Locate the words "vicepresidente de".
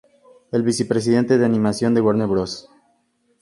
0.63-1.45